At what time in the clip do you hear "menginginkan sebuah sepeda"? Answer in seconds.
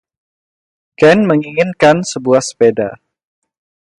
1.29-2.89